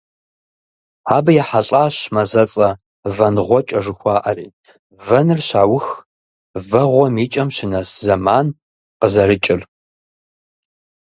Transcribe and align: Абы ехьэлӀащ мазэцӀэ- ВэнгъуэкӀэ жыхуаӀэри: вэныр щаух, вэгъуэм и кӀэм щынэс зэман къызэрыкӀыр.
Абы 1.15 1.31
ехьэлӀащ 1.41 1.95
мазэцӀэ- 2.13 2.69
ВэнгъуэкӀэ 3.15 3.79
жыхуаӀэри: 3.85 4.47
вэныр 5.05 5.39
щаух, 5.47 5.87
вэгъуэм 6.69 7.15
и 7.25 7.27
кӀэм 7.31 7.49
щынэс 7.55 7.89
зэман 8.05 8.47
къызэрыкӀыр. 8.99 9.61